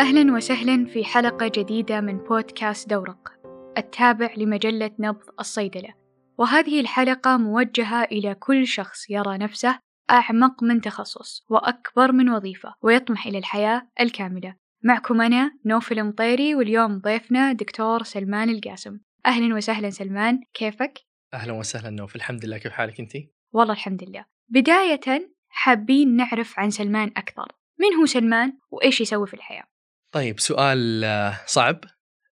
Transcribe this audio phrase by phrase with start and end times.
[0.00, 3.32] أهلا وسهلا في حلقة جديدة من بودكاست دورق
[3.78, 5.94] التابع لمجلة نبض الصيدلة
[6.38, 9.78] وهذه الحلقة موجهة إلى كل شخص يرى نفسه
[10.10, 16.98] أعمق من تخصص وأكبر من وظيفة ويطمح إلى الحياة الكاملة معكم أنا نوفل مطيري واليوم
[16.98, 20.98] ضيفنا دكتور سلمان القاسم أهلا وسهلا سلمان كيفك؟
[21.34, 23.12] أهلا وسهلا نوف الحمد لله كيف حالك انت؟
[23.52, 29.34] والله الحمد لله بداية حابين نعرف عن سلمان أكثر من هو سلمان وإيش يسوي في
[29.34, 29.71] الحياة؟
[30.12, 31.84] طيب سؤال آه، صعب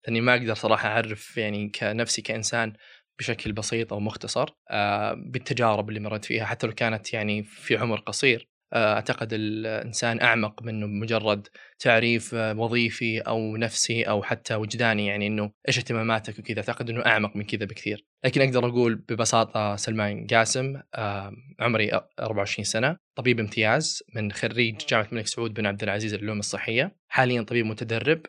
[0.07, 2.73] لأني ما أقدر صراحة أعرف يعني كنفسي كإنسان
[3.19, 7.99] بشكل بسيط أو مختصر آه، بالتجارب اللي مريت فيها حتى لو كانت يعني في عمر
[7.99, 8.49] قصير.
[8.75, 11.47] أعتقد الإنسان أعمق منه مجرد
[11.79, 16.57] تعريف آه، وظيفي أو نفسي أو حتى وجداني يعني إنه إيش اهتماماتك وكذا.
[16.57, 18.05] أعتقد إنه أعمق من كذا بكثير.
[18.25, 25.07] لكن أقدر أقول ببساطة سلمان قاسم آه، عمري 24 سنة طبيب امتياز من خريج جامعة
[25.11, 26.95] الملك سعود بن عبد العزيز للعلوم الصحية.
[27.07, 28.21] حاليا طبيب متدرب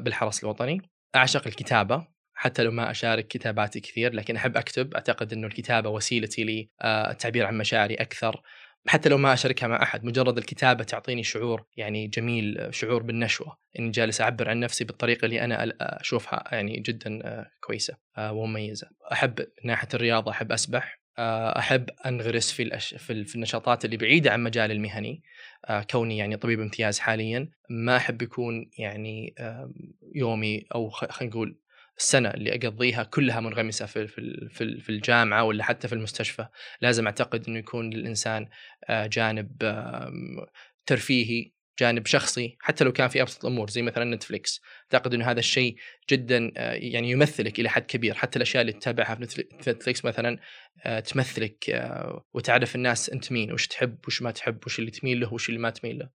[0.00, 0.80] بالحرس الوطني.
[1.16, 4.94] أعشق الكتابة حتى لو ما أشارك كتاباتي كثير لكن أحب أكتب.
[4.94, 8.42] أعتقد إنه الكتابة وسيلتي للتعبير عن مشاعري أكثر.
[8.88, 13.58] حتى لو ما أشاركها مع أحد مجرد الكتابة تعطيني شعور يعني جميل شعور بالنشوة.
[13.78, 18.90] إني جالس أعبر عن نفسي بالطريقة اللي أنا أشوفها يعني جدا آه، كويسة آه، ومميزة.
[19.12, 22.94] أحب ناحية الرياضة أحب أسبح آه، أحب أنغرس في الأش...
[22.94, 25.22] في النشاطات اللي بعيدة عن مجالي المهني
[25.90, 27.50] كوني يعني طبيب امتياز حاليا.
[27.70, 29.34] ما أحب يكون يعني
[30.14, 31.58] يومي أو خلينا نقول
[31.98, 36.46] السنة اللي أقضيها كلها منغمسة في في في الجامعة ولا حتى في المستشفى.
[36.80, 38.48] لازم أعتقد إنه يكون للانسان
[38.88, 39.62] آه، جانب
[40.86, 44.60] ترفيهي جانب شخصي حتى لو كان في أبسط الأمور زي مثلا نتفليكس.
[44.94, 45.76] أعتقد إنه هذا الشيء
[46.10, 48.14] جدا آه، يعني يمثلك إلى حد كبير.
[48.14, 50.38] حتى الأشياء اللي تتابعها في نتفليكس مثلا
[50.84, 51.64] آه، تمثلك
[52.34, 55.60] وتعرف الناس أنت مين وش تحب وش ما تحب وش اللي تميل له وش اللي
[55.60, 56.10] ما تميل له.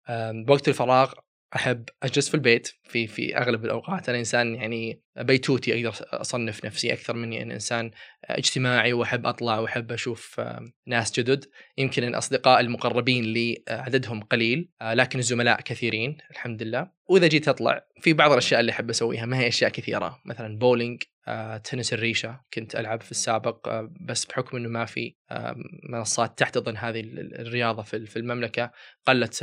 [0.44, 1.12] بوقت الفراغ
[1.56, 4.08] أحب أجلس في البيت في في أغلب الأوقات.
[4.08, 7.90] أنا إنسان يعني بيتوتي أقدر أصنف نفسي أكثر مني إن إنسان
[8.24, 10.40] اجتماعي وأحب أطلع وأحب أشوف
[10.86, 11.44] ناس جدد
[11.78, 18.12] يمكن الاصدقاء المقربين لي عددهم قليل لكن الزملاء كثيرين الحمد لله وإذا جيت أطلع في
[18.12, 22.76] بعض الأشياء اللي أحب أسويها ما هي أشياء كثيرة مثلا بولينج آه، تنس الريشة كنت
[22.76, 25.56] ألعب في السابق آه، بس بحكم إنه ما في آه،
[25.90, 28.72] منصات تحتضن هذه الرياضة في المملكة
[29.06, 29.38] قلت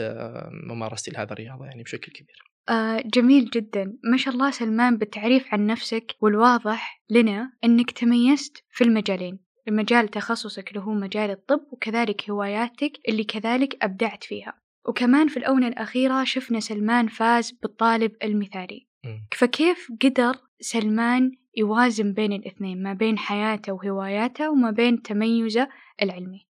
[0.52, 2.55] ممارستي لهذا الرياضة يعني بشكل كبير.
[2.70, 3.98] آه جميل جدا.
[4.12, 10.70] ما شاء الله سلمان بالتعريف عن نفسك والواضح لنا أنك تميزت في المجالين المجال تخصصك
[10.70, 14.62] اللي هو مجال الطب وكذلك هواياتك اللي كذلك أبدعت فيها.
[14.86, 18.88] وكمان في الأونة الأخيرة شفنا سلمان فاز بالطالب المثالي.
[19.32, 25.70] فكيف قدر سلمان يوازن بين الاثنين ما بين حياته وهواياته وما بين تميزه
[26.02, 26.48] العلمي؟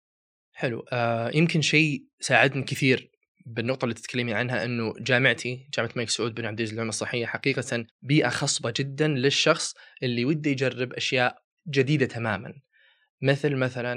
[0.52, 0.84] حلو.
[0.92, 3.10] آه يمكن شيء ساعدني كثير.
[3.54, 7.86] بالنقطة اللي تتكلمي عنها إنه جامعتي جامعة الملك سعود بن عبد العزيز للعلوم الصحية حقيقة
[8.02, 12.54] بيئة خصبة جدا للشخص اللي وده يجرب أشياء جديدة تماما.
[13.22, 13.94] مثل مثلا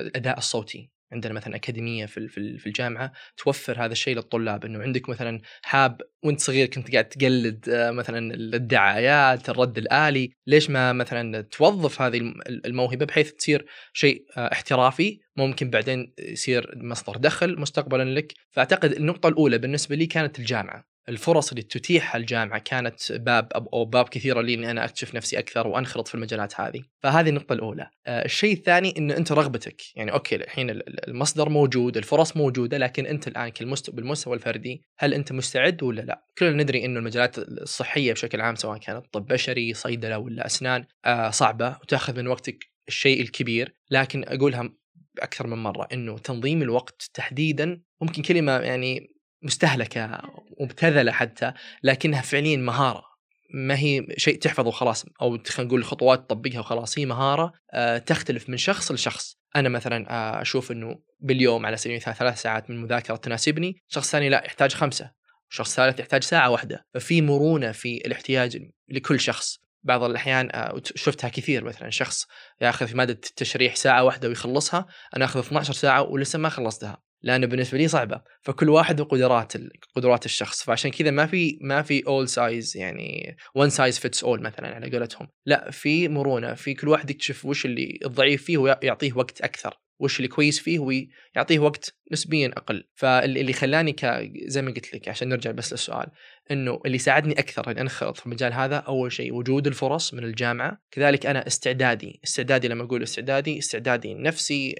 [0.00, 0.90] الأداء الصوتي.
[1.12, 2.28] عندنا مثلا أكاديمية في
[2.58, 7.68] في الجامعة توفر هذا الشيء للطلاب إنه عندك مثلا حاب وأنت صغير كنت قاعد تقلد
[7.68, 14.52] آه، مثلا الدعايات الرد الآلي ليش ما مثلا توظف هذه الموهبة بحيث تصير شيء آه،
[14.52, 20.95] احترافي ممكن بعدين يصير مصدر دخل مستقبلا لك؟ فأعتقد النقطة الأولى بالنسبة لي كانت الجامعة.
[21.08, 25.66] الفرص اللي تتيحها الجامعة كانت باب أو باب كثيرة لي إني أنا اكتشف نفسي أكثر
[25.66, 27.90] وأنخرط في المجالات هذه، فهذه النقطة الأولى.
[28.06, 30.70] آه، الشيء الثاني انه أنت رغبتك، يعني أوكي الحين
[31.08, 33.52] المصدر موجود، الفرص موجودة، لكن أنت الآن
[33.88, 38.78] بالمستوى الفردي هل أنت مستعد ولا لا؟ كلنا ندري إنه المجالات الصحية بشكل عام سواء
[38.78, 44.70] كانت طب بشري، صيدلة ولا أسنان آه، صعبة وتأخذ من وقتك الشيء الكبير، لكن أقولها
[45.18, 50.22] أكثر من مرة إنه تنظيم الوقت تحديدا ممكن كلمه يعني مستهلكة
[50.60, 51.52] مبتذله حتى
[51.82, 53.16] لكنها فعليا مهارة.
[53.54, 58.48] ما هي شيء تحفظه وخلاص أو خلينا نقول خطوات تطبقها وخلاص هي مهارة آه، تختلف
[58.48, 59.36] من شخص لشخص.
[59.56, 64.10] أنا مثلا آه، أشوف إنه باليوم على سبيل المثال ثلاث ساعات من المذاكره تناسبني شخص
[64.10, 65.10] ثاني لا يحتاج خمسة.
[65.48, 66.86] شخص ثالث يحتاج ساعة واحدة.
[66.94, 68.58] ففي مرونة في الاحتياج
[68.88, 69.58] لكل شخص.
[69.82, 72.26] بعض الأحيان آه، شفتها كثير مثلا شخص
[72.60, 74.86] يأخذ في مادة التشريح ساعة واحدة ويخلصها
[75.16, 77.05] أنا أخذ 12 ساعة ولسه ما خلصتها.
[77.22, 78.22] لأنه بالنسبة لي صعبة.
[78.42, 79.52] فكل واحد وقدرات
[79.96, 80.62] قدرات الشخص.
[80.62, 84.90] فعشان كذا ما في ما في all size يعني one size fits all مثلا على
[84.90, 85.28] قولتهم.
[85.46, 86.54] لا في مرونة.
[86.54, 89.85] في كل واحد يكتشف وش اللي الضعيف فيه ويعطيه وقت أكثر.
[89.98, 92.84] وش اللي كويس فيه ويعطيه وقت نسبيا أقل.
[92.94, 96.06] فاللي خلاني ك زي ما قلت لك عشان نرجع بس للسؤال
[96.50, 100.80] إنه اللي ساعدني أكثر إني أنخرط في المجال هذا أول شيء وجود الفرص من الجامعة.
[100.90, 104.74] كذلك أنا استعدادي استعدادي لما أقول استعدادي استعدادي النفسي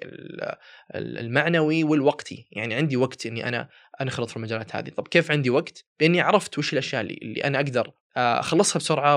[0.94, 2.48] المعنوي والوقتي.
[2.52, 3.68] يعني عندي وقت إني أنا
[4.00, 4.88] أنخرط في المجالات هذه.
[4.88, 9.16] طب كيف عندي وقت؟ بإني عرفت وش الأشياء اللي, أنا أقدر أخلصها بسرعة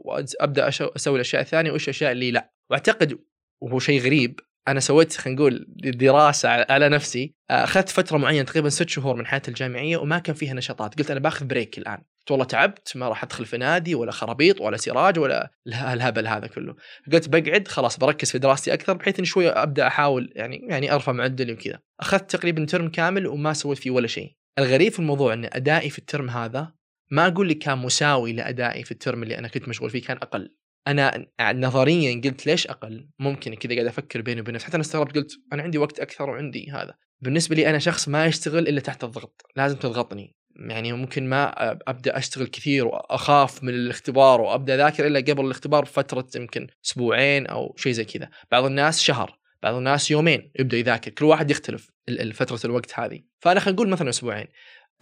[0.00, 2.52] وأبدأ أسوي الأشياء الثانية وايش الأشياء اللي لا.
[2.70, 3.18] وأعتقد
[3.60, 7.34] وهو شيء غريب أنا سويت خلينا نقول دراسة على نفسي.
[7.50, 10.98] أخذت فترة معينة تقريبا ست شهور من حياتي الجامعية وما كان فيها نشاطات.
[10.98, 11.96] قلت أنا باخذ break الآن.
[11.96, 16.46] قلت والله تعبت ما راح أدخل في نادي ولا خرابيط ولا سراج ولا الهبل هذا
[16.46, 16.76] كله.
[17.12, 21.12] قلت بقعد خلاص بركز في دراستي أكثر بحيث إني شوي أبدأ أحاول يعني يعني أرفع
[21.12, 21.78] معدلي وكذا.
[22.00, 24.36] أخذت تقريبا ترم كامل وما سويت فيه ولا شيء.
[24.58, 26.72] الغريب في الموضوع إن أدائي في الترم هذا
[27.10, 30.54] ما أقول لك كان مساوي لأدائي في الترم اللي أنا كنت مشغول فيه كان أقل.
[30.86, 35.14] أنا نظريا قلت ليش أقل؟ ممكن كذا قاعد أفكر بيني وبين نفسي حتى أنا استغربت
[35.16, 36.94] قلت أنا عندي وقت أكثر وعندي هذا.
[37.20, 39.42] بالنسبة لي أنا شخص ما يشتغل إلا تحت الضغط.
[39.56, 40.36] لازم تضغطني.
[40.56, 46.26] يعني ممكن ما أبدأ أشتغل كثير وأخاف من الاختبار وأبدأ أذاكر إلا قبل الاختبار بفترة
[46.36, 48.30] يمكن أسبوعين أو شيء زي كذا.
[48.50, 51.10] بعض الناس شهر بعض الناس يومين يبدأ يذاكر.
[51.10, 51.90] كل واحد يختلف
[52.32, 53.20] فترة الوقت هذه.
[53.40, 54.46] فأنا خلينا نقول مثلا أسبوعين.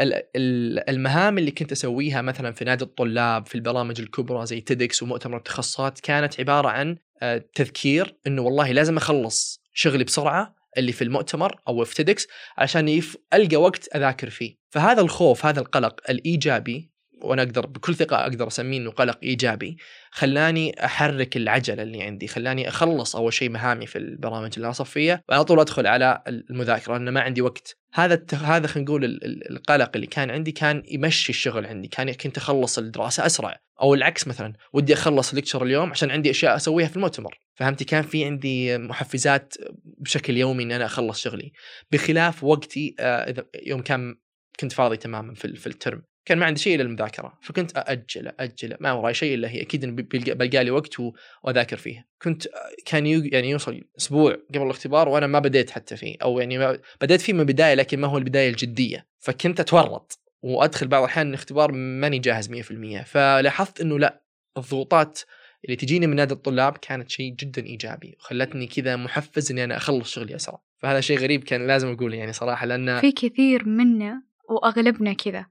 [0.00, 6.00] المهام اللي كنت أسويها مثلا في نادي الطلاب في البرامج الكبرى زي TEDx ومؤتمر التخصصات
[6.00, 11.85] كانت عبارة عن آه، تذكير إنه والله لازم أخلص شغلي بسرعة اللي في المؤتمر أو
[11.85, 12.27] في TEDx
[12.59, 13.17] عشان يف...
[13.35, 14.59] ألقى وقت أذاكر فيه.
[14.71, 16.91] فهذا الخوف هذا القلق الإيجابي
[17.23, 19.76] وأنا أقدر بكل ثقة أقدر أسميه إنه قلق إيجابي
[20.11, 25.23] خلاني أحرك العجلة اللي عندي خلاني أخلص أول شيء مهامي في البرامج اللي اصف فيها
[25.29, 27.76] وعلى طول أدخل على المذاكرة لأن ما عندي وقت.
[27.94, 28.35] هذا الت...
[28.35, 29.05] هذا خلينا نقول
[29.50, 34.29] القلق اللي كان عندي كان يمشي الشغل عندي كان كنت أخلص الدراسة أسرع أو العكس
[34.29, 37.38] مثلا ودي أخلص ال lecture اليوم عشان عندي أشياء أسويها في المؤتمر.
[37.55, 39.55] فهمتي؟ كان في عندي محفزات
[39.85, 41.53] بشكل يومي ان أنا أخلص شغلي.
[41.93, 44.14] بخلاف وقتي آه، يوم كان
[44.61, 47.39] كنت فاضي تماما في الترم كان ما عندي شيء إلا المذاكرة.
[47.43, 49.63] فكنت أأجل أجل ما وراي شيء إلا هي.
[49.63, 49.97] أكيد
[50.39, 50.97] بلقى لي وقت
[51.43, 52.49] وأذاكر فيه كنت
[52.85, 56.17] كان يعني يوصل أسبوع قبل الاختبار وأنا ما بديت حتى فيه.
[56.23, 59.07] أو يعني ما بديت فيه من البداية لكن ما هو البداية الجدية.
[59.19, 64.23] فكنت أتورط وأدخل بعض الأحيان الاختبار ماني جاهز 100% فلاحظت إنه لا
[64.57, 65.21] الضغوطات
[65.65, 70.11] اللي تجيني من نادي الطلاب كانت شيء جدا إيجابي وخلتني كذا محفز إني أنا أخلص
[70.11, 70.61] شغلي أسرع.
[70.79, 75.47] فهذا شيء غريب كان لازم أقوله يعني صراحة لأن في كثير منا وأغلبنا كذا.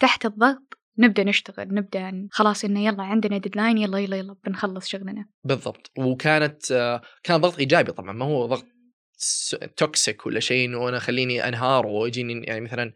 [0.00, 5.26] تحت الضغط نبدأ نشتغل نبدأ خلاص إنه يلا عندنا deadline يلا يلا يلا بنخلص شغلنا.
[5.44, 5.90] بالضبط.
[5.98, 6.62] وكانت
[7.22, 8.66] كان ضغط إيجابي طبعا ما هو ضغط
[9.76, 12.92] toxic ولا شيء إنه أنا خليني أنهار ويجيني يعني مثلا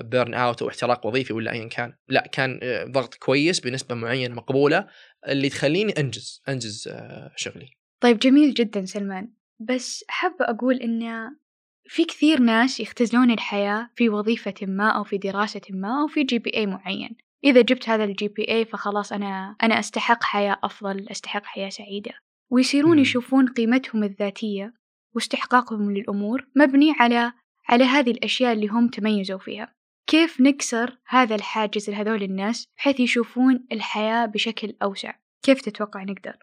[0.00, 1.92] burn out أو احتراق وظيفي ولا ايا كان.
[2.08, 4.86] لا كان آه، ضغط كويس بنسبة معينة مقبولة
[5.28, 7.70] اللي تخليني أنجز أنجز آه، شغلي.
[8.00, 9.32] طيب جميل جدا سلمان.
[9.60, 11.02] بس حابة أقول إن
[11.88, 16.66] في كثير ناس يختزلون الحياة في وظيفة ما أو في دراسة ما أو في GPA
[16.66, 17.16] معين.
[17.44, 22.10] إذا جبت هذا ال GPA فخلاص أنا أنا أستحق حياة أفضل أستحق حياة سعيدة.
[22.50, 24.74] ويصيرون يشوفون قيمتهم الذاتية
[25.14, 27.32] واستحقاقهم للأمور مبني على
[27.68, 29.74] على هذه الأشياء اللي هم تميزوا فيها.
[30.06, 36.36] كيف نكسر هذا الحاجز لهذول الناس بحيث يشوفون الحياة بشكل أوسع؟ كيف تتوقع نقدر؟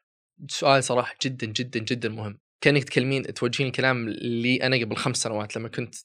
[0.47, 2.37] سؤال صراحة جدا جدا جدا مهم.
[2.61, 5.95] كأنك تكلمين توجهين كلام لي أنا قبل خمس سنوات لما كنت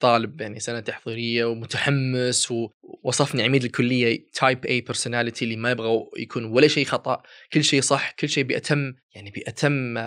[0.00, 6.44] طالب يعني سنة تحضيرية ومتحمس ووصفني عميد الكلية type A personality اللي ما يبغى يكون
[6.44, 7.22] ولا شيء خطأ
[7.52, 9.98] كل شيء صح كل شيء بأتم يعني بأتم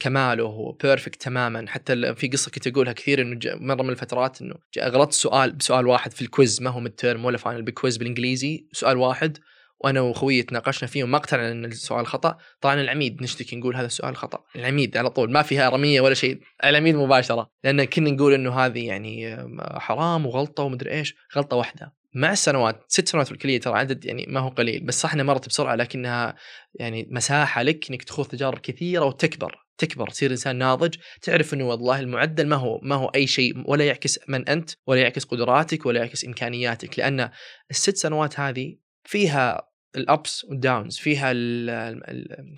[0.00, 1.68] كماله و perfect تماما.
[1.68, 6.12] حتى في قصة كنت أقولها كثير إنه مرة من الفترات إنه غلطت سؤال بسؤال واحد
[6.12, 9.38] في ال quiz ما هو mid ولا final ب quiz بالإنجليزي سؤال واحد
[9.80, 14.16] وأنا وأخوي تناقشنا فيه وما اقتنعنا إن السؤال خطأ طلعنا العميد نشتكي نقول هذا السؤال
[14.16, 14.44] خطأ.
[14.56, 18.86] العميد على طول ما فيها رمية ولا شيء العميد مباشرة لأن كنا نقول إنه هذه
[18.86, 21.98] يعني حرام وغلطة ومدري إيش غلطة واحدة.
[22.14, 25.24] مع السنوات ست سنوات في الكلية ترى عدد يعني ما هو قليل بس صح إنها
[25.24, 26.34] مرت بسرعة لكنها
[26.74, 32.00] يعني مساحة لك إنك تخوض تجارب كثيرة وتكبر تكبر تصير إنسان ناضج تعرف إنه والله
[32.00, 36.00] المعدل ما هو ما هو أي شيء ولا يعكس من أنت ولا يعكس قدراتك ولا
[36.00, 36.98] يعكس إمكانياتك.
[36.98, 37.30] لأن
[37.70, 41.32] الست سنوات هذه فيها الابس والداونز فيها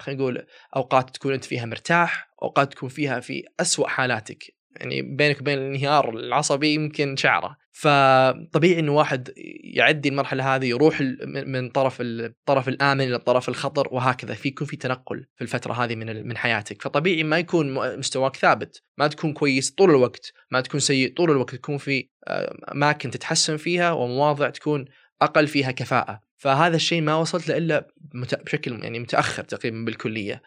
[0.01, 4.45] خلينا نقول أوقات تكون أنت فيها مرتاح أوقات تكون فيها في أسوأ حالاتك.
[4.77, 7.57] يعني بينك وبين الانهيار العصبي يمكن شعره.
[7.73, 9.33] فطبيعي إنه واحد
[9.65, 14.35] يعدي المرحلة هذه يروح من طرف الطرف الآمن إلى الطرف الخطر وهكذا.
[14.35, 16.83] في يكون في تنقل في الفترة هذه من من حياتك.
[16.83, 18.83] فطبيعي ما يكون مستواك ثابت.
[18.99, 20.33] ما تكون كويس طول الوقت.
[20.51, 21.55] ما تكون سيء طول الوقت.
[21.55, 24.85] تكون في آه، أماكن تتحسن فيها ومواضع تكون
[25.23, 26.21] أقل فيها كفاءة.
[26.37, 30.43] فهذا الشيء ما وصلت له إلا بشكل يعني متأخر تقريبا بالكلية.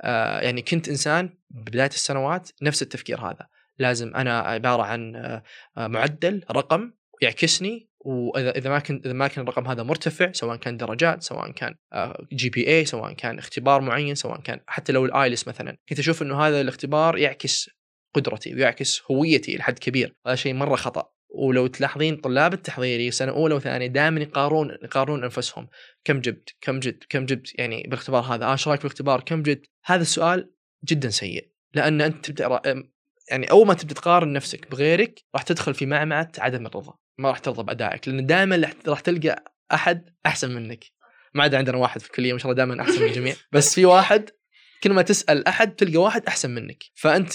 [0.00, 3.48] آه يعني كنت إنسان بداية السنوات نفس التفكير هذا.
[3.78, 5.42] لازم أنا عبارة عن آه
[5.76, 6.92] معدل رقم
[7.22, 11.50] يعكسني وإذا إذا ما كان إذا ما كان الرقم هذا مرتفع سواء كان درجات سواء
[11.50, 11.74] كان
[12.32, 16.40] GPA سواء كان اختبار معين سواء كان حتى لو ال IELTS مثلا كنت أشوف إنه
[16.40, 17.70] هذا الاختبار يعكس
[18.14, 20.14] قدرتي ويعكس هويتي لحد كبير.
[20.26, 21.10] هذا شيء مرة خطأ.
[21.30, 25.68] ولو تلاحظين طلاب التحضيري سنة أولى وثانية دائما يقارنون يقارنون أنفسهم.
[26.04, 28.44] كم جبت؟ كم جبت؟ كم جبت؟ يعني بالاختبار هذا.
[28.44, 30.50] آه إيش رأيك بالاختبار كم جبت؟ هذا السؤال
[30.84, 31.48] جدا سيء.
[31.74, 32.60] لأن أنت تبدأ
[33.30, 36.94] يعني أول ما تبدأ تقارن نفسك بغيرك راح تدخل في معمعة عدم الرضا.
[37.18, 38.08] ما راح ترضى بأدائك.
[38.08, 40.84] لأن دائما راح تلقى أحد أحسن منك.
[41.34, 43.34] ما عدا عندنا واحد في الكلية ما شاء الله دائما أحسن من الجميع.
[43.52, 44.30] بس في واحد
[44.82, 46.82] كل ما تسأل أحد تلقى واحد أحسن منك.
[46.94, 47.32] فأنت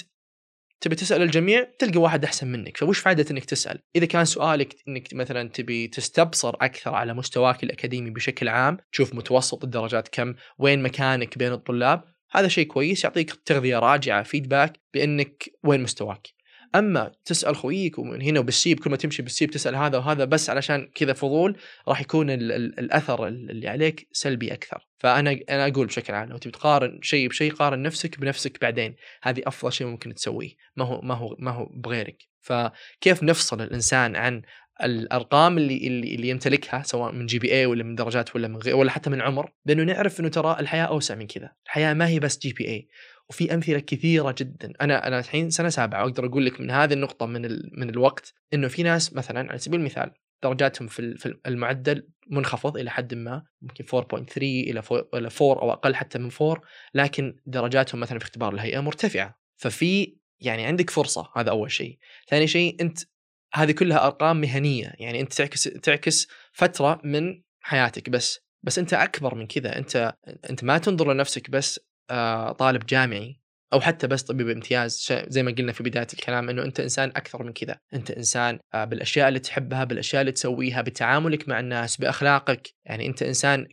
[0.84, 2.78] تبي تسأل الجميع تلقى واحد أحسن منك.
[2.78, 8.10] فوش فائده إنك تسأل؟ إذا كان سؤالك إنك مثلا تبي تستبصر أكثر على مستواك الأكاديمي
[8.10, 13.80] بشكل عام تشوف متوسط الدرجات كم وين مكانك بين الطلاب هذا شيء كويس يعطيك تغذية
[13.80, 16.28] راجعة feedback بإنك وين مستواك.
[16.76, 20.90] أما تسأل خويك ومن هنا وبالسيب كل ما تمشي بالسيب تسأل هذا وهذا بس علشان
[20.96, 24.88] كذا فضول راح يكون ال ال الأثر اللي عليك سلبي أكثر.
[24.98, 28.96] فأنا أنا أقول بشكل عام لو تبي تقارن شيء بشيء قارن نفسك بنفسك بعدين.
[29.24, 30.50] هذه أفضل شيء ممكن تسويه.
[30.76, 32.18] ما هو ما هو ما هو بغيرك.
[32.42, 34.42] فكيف نفصل الإنسان عن
[34.84, 38.92] الأرقام اللي اللي, اللي يمتلكها سواء من GPA ولا من درجات ولا من غير ولا
[38.92, 41.52] حتى من عمر؟ بانه نعرف إنه ترى الحياة أوسع من كذا.
[41.66, 42.88] الحياة ما هي بس GPA
[43.30, 44.74] وفي أمثلة كثيرة جدا.
[44.82, 47.42] أنا أنا الحين سنة سابعة وأقدر أقول لك من هذه النقطة من
[47.80, 50.12] من الوقت إنه في ناس مثلا على سبيل المثال
[50.44, 54.82] درجاتهم في المعدل منخفض إلى حد ما ممكن 4.3 إلى
[55.14, 56.62] 4 أو أقل حتى من 4
[56.94, 59.40] لكن درجاتهم مثلا في اختبار الهيئة مرتفعة.
[59.58, 61.98] ففي يعني عندك فرصة هذا أول شيء.
[62.28, 63.00] ثاني شيء أنت
[63.54, 64.94] هذه كلها أرقام مهنية.
[64.98, 69.78] يعني أنت تعكس تعكس فترة من حياتك بس بس أنت أكبر من كذا.
[69.78, 70.16] أنت
[70.50, 71.80] أنت ما تنظر لنفسك بس
[72.60, 73.44] طالب جامعي
[73.74, 77.44] أو حتى بس طبيب امتياز زي ما قلنا في بداية الكلام إنه أنت إنسان أكثر
[77.44, 77.80] من كذا.
[77.94, 82.70] أنت إنسان آه، بالأشياء اللي تحبها بالأشياء اللي تسويها بتعاملك مع الناس بأخلاقك.
[82.86, 83.68] يعني أنت إنسان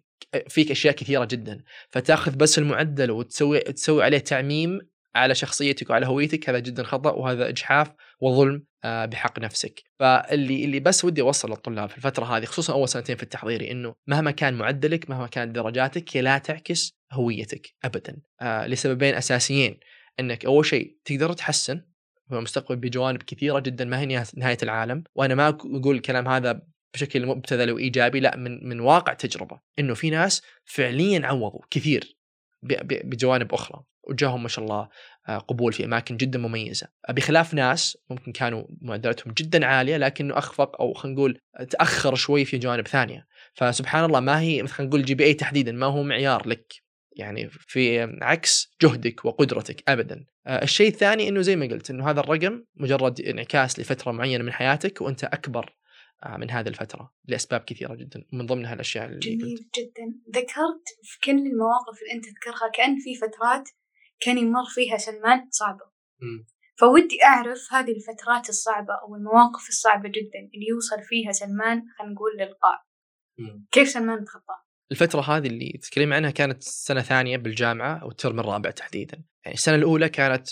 [0.48, 1.62] فيك أشياء كثيرة جدا.
[1.90, 4.80] فتأخذ بس المعدل وتسوي تسوي عليه تعميم
[5.14, 9.82] على شخصيتك وعلى هويتك هذا جدا خطأ وهذا إجحاف وظلم آه، بحق نفسك.
[9.98, 13.94] فاللي اللي بس ودي أوصل للطلاب في الفترة هذه خصوصا أول سنتين في التحضيري إنه
[14.06, 18.16] مهما كان معدلك مهما كانت درجاتك لا تعكس هويتك ابدا.
[18.40, 19.80] آه لسببين أساسيين.
[20.20, 21.82] إنك أول شيء تقدر تحسن
[22.28, 25.04] في المستقبل بجوانب كثيرة جدا ما هي نهاية العالم.
[25.14, 26.62] وأنا ما أقول الكلام هذا
[26.94, 29.60] بشكل مبتذل وإيجابي لا من من واقع تجربة.
[29.78, 32.16] إنه في ناس فعليا عوضوا كثير
[32.62, 33.82] بجوانب أخرى.
[34.08, 34.88] وجاهم ما شاء الله
[35.28, 36.88] آه، قبول في أماكن جدا مميزة.
[37.08, 41.40] بخلاف ناس ممكن كانوا معدلاتهم جدا عالية لكنه أخفق أو خلينا نقول
[41.70, 43.26] تأخر شوي في جوانب ثانية.
[43.54, 46.89] فسبحان الله ما هي مثلا نقول جي بي إي تحديدا ما هو معيار لك.
[47.20, 52.20] يعني في عكس جهدك وقدرتك ابدا آه، الشيء الثاني إنه زي ما قلت إنه هذا
[52.20, 55.76] الرقم مجرد انعكاس لفترة معينة من حياتك وأنت أكبر
[56.24, 59.78] آه، من هذه الفترة لأسباب كثيرة جدا من ضمنها الأشياء اللي جميل قلت.
[59.78, 63.68] جدا ذكرت في كل المواقف اللي أنت تذكرها كأن في فترات
[64.20, 65.84] كان يمر فيها سلمان صعبة
[66.20, 66.44] م.
[66.78, 72.30] فودي أعرف هذه الفترات الصعبة أو المواقف الصعبة جدا اللي يوصل فيها سلمان خلينا نقول
[72.38, 72.84] للقاع
[73.70, 78.70] كيف سلمان تخطاها؟ الفترة هذه اللي تتكلم عنها كانت سنة ثانية بالجامعة أو الترم الرابع
[78.70, 79.22] تحديدا.
[79.44, 80.48] يعني السنة الأولى كانت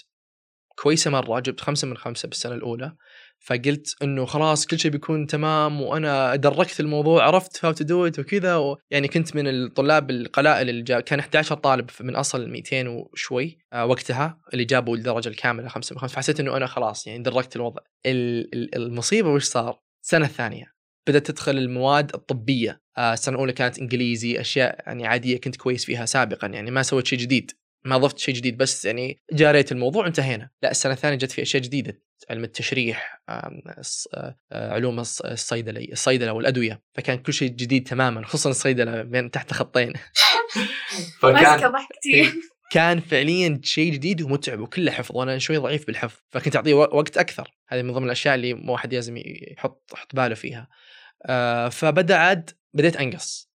[0.82, 2.96] كويسة مرة جبت خمسة من خمسة بالسنة الأولى.
[3.40, 8.18] فقلت إنه خلاص كل شيء بيكون تمام وأنا دركت الموضوع عرفت how to do it
[8.18, 8.76] وكذا و...
[8.90, 13.86] يعني كنت من الطلاب القلائل اللي جاب كان 11 طالب من أصل 200 وشوي آه
[13.86, 17.82] وقتها اللي جابوا الدرجة الكاملة 5 من 5 فحسيت إنه أنا خلاص يعني دركت الوضع.
[18.76, 20.74] المصيبة وش صار؟ السنة الثانية
[21.08, 22.80] بدأت تدخل المواد الطبية.
[22.98, 27.18] السنة الاولى كانت إنجليزي أشياء يعني عادية كنت كويس فيها سابقا يعني ما سويت شيء
[27.18, 27.52] جديد
[27.84, 31.62] ما ضفت شيء جديد بس يعني جاريت الموضوع انتهينا لا السنة الثانية جت في أشياء
[31.62, 39.02] جديدة علم التشريح آه، علوم الصيدله الصيدلة والأدوية فكان كل شيء جديد تماما خصوصا الصيدلة
[39.02, 39.92] بين تحت خطين.
[41.20, 42.32] فكان ضحكتي
[42.70, 47.50] كان فعليا شيء جديد ومتعب وكله حفظ وأنا شوي ضعيف بالحفظ فكنت أعطيه وقت أكثر.
[47.68, 50.68] هذه من ضمن الأشياء اللي مو واحد لازم يحط يحط باله فيها.
[51.26, 53.50] آه، فبدأ عاد بديت أنقص.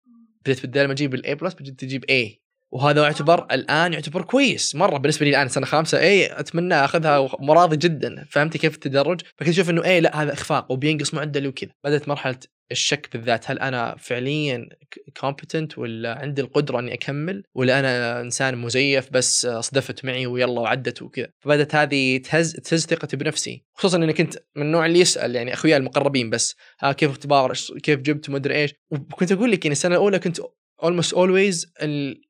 [0.46, 4.76] بديت بدل ما أجيب ال A plus بديت أجيب A وهذا يعتبر الآن يعتبر كويس.
[4.76, 8.26] مرة بالنسبة لي الآن سنة خامسة A أتمنى أخذها ومراضي جدا.
[8.30, 11.72] فهمتي كيف التدرج؟ فكنت أشوف إنه A لا هذا إخفاق وبينقص معدلي وكذا.
[11.84, 12.40] بدأت مرحلة
[12.72, 13.52] الشك بالذات.
[13.52, 14.70] هل أنا فعليا
[15.20, 21.02] competent ولا عندي القدرة إني أكمل؟ ولا أنا إنسان مزيف بس صدفت معي ويلا وعدت
[21.02, 23.64] وكذا؟ فبدأت هذه تهز تهز ثقتي بنفسي.
[23.74, 28.00] خصوصا إني كنت من النوع اللي يسأل يعني اخوياي المقربين بس ها كيف اختبار؟ كيف
[28.00, 28.74] جبت؟ مدري إيش.
[28.92, 30.40] وكنت أقول لك يعني السنة الأولى كنت
[30.84, 31.74] almost always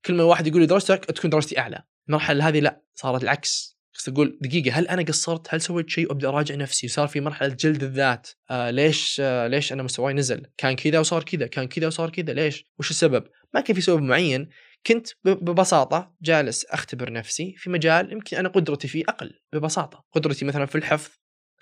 [0.05, 1.83] كل ما واحد يقول لي درجتك تكون درجتي أعلى.
[2.07, 3.77] المرحلة هذه لا صارت العكس.
[4.03, 7.83] تقول دقيقة هل أنا قصرت؟ هل سويت شيء؟ وأبدأ أراجع نفسي وصار في مرحلة جلد
[7.83, 12.09] الذات، آه ليش آه ليش أنا مستواي نزل؟ كان كذا وصار كذا، كان كذا وصار
[12.09, 14.49] كذا، ليش؟ وش السبب؟ ما كان في سبب معين،
[14.87, 20.65] كنت ببساطة جالس أختبر نفسي في مجال يمكن أنا قدرتي فيه أقل ببساطة، قدرتي مثلا
[20.65, 21.11] في الحفظ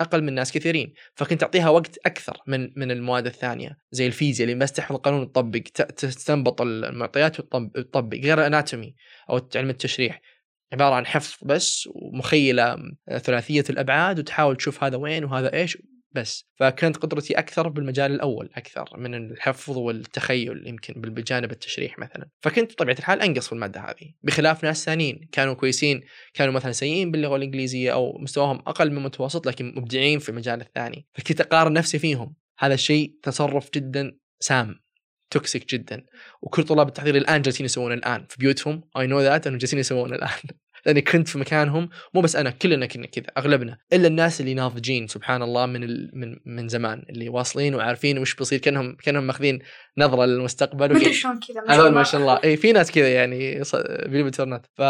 [0.01, 4.59] أقل من ناس كثيرين فكنت أعطيها وقت أكثر من من المواد الثانية زي الفيزياء اللي
[4.59, 5.59] بس تحفظ القانون وتطبق
[5.97, 8.95] تستنبط المعطيات وتطبق غير الاناتومي
[9.29, 10.21] أو علم التشريح
[10.73, 12.77] عبارة عن حفظ بس ومخيلة
[13.17, 15.77] ثلاثية الأبعاد وتحاول تشوف هذا وين وهذا إيش
[16.11, 16.49] بس.
[16.55, 22.29] فكانت قدرتي أكثر بالمجال الأول أكثر من الحفظ والتخيل يمكن بالجانب التشريح مثلا.
[22.41, 25.29] فكنت بطبيعة الحال أنقص في المادة هذه بخلاف ناس ثانيين.
[25.31, 26.01] كانوا كويسين
[26.33, 31.07] كانوا مثلا سيئين باللغة الإنجليزية أو مستواهم أقل من متوسط لكن مبدعين في المجال الثاني.
[31.13, 32.35] فكنت أقارن نفسي فيهم.
[32.59, 34.79] هذا الشيء تصرف جدا سام.
[35.31, 36.05] toxic جدا.
[36.41, 38.81] وكل طلاب التحضير الآن جالسين يسوونه الآن في بيوتهم.
[38.97, 40.29] I know that إنهم جالسين يسوونه الآن.
[40.85, 41.89] لأني كنت في مكانهم.
[42.13, 43.77] مو بس أنا كلنا كنا كذا أغلبنا.
[43.93, 46.11] إلا الناس اللي ناضجين سبحان الله من ال...
[46.13, 47.03] من من زمان.
[47.09, 49.59] اللي واصلين وعارفين وش بيصير كأنهم كأنهم ماخذين
[49.97, 50.95] نظرة للمستقبل.
[50.95, 52.39] مدري شلون كذا هذول ما شاء الله.
[52.43, 53.61] اي في ناس كذا يعني
[54.05, 54.81] بالانترنت ف...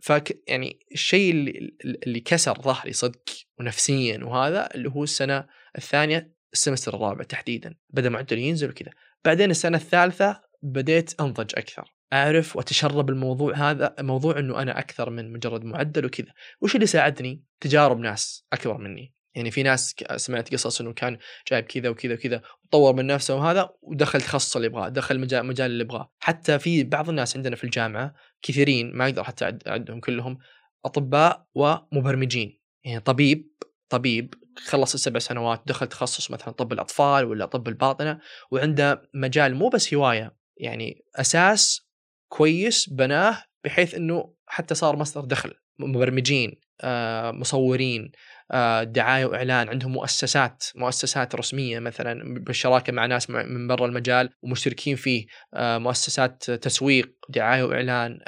[0.00, 1.76] ف يعني الشيء اللي
[2.06, 3.22] اللي كسر ظهري صدق
[3.60, 5.46] ونفسيا وهذا اللي هو السنة
[5.78, 7.74] الثانية السمستر الرابع تحديدا.
[7.90, 8.90] بدا معدل ينزل وكذا.
[9.24, 15.32] بعدين السنة الثالثة بديت أنضج أكثر أعرف وأتشرب الموضوع هذا موضوع إنه أنا أكثر من
[15.32, 16.28] مجرد معدل وكذا.
[16.60, 19.14] وش اللي ساعدني؟ تجارب ناس أكبر مني.
[19.34, 21.18] يعني في ناس سمعت قصص إنه كان
[21.50, 25.70] جايب كذا وكذا وكذا وطور من نفسه وهذا ودخل تخصص اللي يبغاه دخل مجال مجال
[25.70, 26.12] اللي يبغاه.
[26.18, 30.38] حتى في بعض الناس عندنا في الجامعة كثيرين ما أقدر حتى أعدهم كلهم
[30.84, 32.60] أطباء ومبرمجين.
[32.84, 33.50] يعني طبيب
[33.88, 38.18] طبيب خلص السبع سنوات دخل تخصص مثلا طب الأطفال ولا طب الباطنة
[38.50, 41.88] وعنده مجال مو بس هواية يعني أساس
[42.28, 48.12] كويس بناه بحيث إنه حتى صار مصدر دخل مبرمجين آه، مصورين
[48.52, 54.96] آه، دعاية وإعلان عندهم مؤسسات مؤسسات رسمية مثلا بالشراكة مع ناس من برا المجال ومشتركين
[54.96, 58.20] فيه آه، مؤسسات تسويق دعاية وإعلان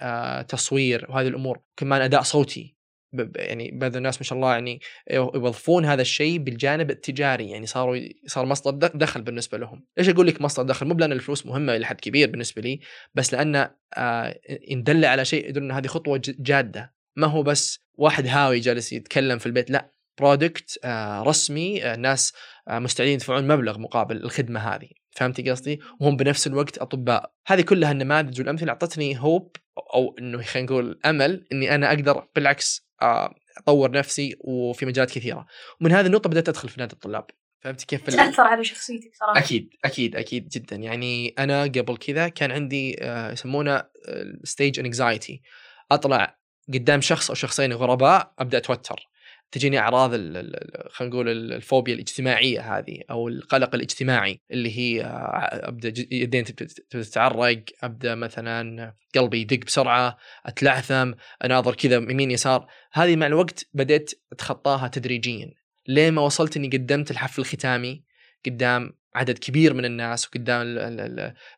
[0.49, 2.76] تصوير وهذه الأمور كمان أداء صوتي.
[3.37, 8.47] يعني بعض الناس ما شاء الله يعني يوظفون هذا الشيء بالجانب التجاري يعني صاروا صار
[8.47, 12.01] مصدر دخل بالنسبة لهم، ليش أقول لك مصدر دخل؟ مو لأن الفلوس مهمة إلى حد
[12.01, 12.81] كبير بالنسبة لي،
[13.15, 13.57] بس لأن
[13.97, 14.41] آه
[14.71, 18.93] ان دل على شيء يدل إن هذه خطوة جادة، ما هو بس واحد هاوي جالس
[18.93, 22.33] يتكلم في البيت، لا برودكت آه رسمي آه ناس
[22.69, 27.93] آه مستعدين يدفعون مبلغ مقابل الخدمة هذه، فهمتي قصدي؟ وهم بنفس الوقت أطباء، هذه كلها
[27.93, 29.57] النماذج والأمثلة أعطتني hope
[29.95, 32.86] أو إنه خلينا نقول أمل إني أنا أقدر بالعكس
[33.59, 35.47] أطور نفسي وفي مجالات كثيرة.
[35.81, 37.27] ومن هذه النقطة بدأت أدخل في نادي الطلاب.
[37.61, 39.39] فهمت كيف تاثر على شخصيتك صراحة.
[39.39, 40.77] أكيد أكيد أكيد جدا.
[40.77, 43.85] يعني أنا قبل كذا كان عندي آه، يسمونه
[44.45, 45.43] stage anxiety
[45.91, 46.39] أطلع
[46.75, 49.09] قدام شخص أو شخصين غرباء أبدأ أتوتر.
[49.57, 50.11] تجيني أعراض
[50.91, 55.03] خلينا نقول الفوبيا الاجتماعية هذه أو القلق الاجتماعي اللي هي
[55.53, 56.45] أبدأ يدين
[56.91, 60.17] تتعرق أبدأ مثلا قلبي يدق بسرعة
[60.47, 61.13] أتلعثم
[61.45, 62.67] أناظر كذا يمين يسار.
[62.93, 65.53] هذه مع الوقت بديت أتخطاها تدريجيا.
[65.89, 68.03] لين ما وصلت إني قدمت الحفل الختامي
[68.47, 70.63] قدام عدد كبير من الناس وقدام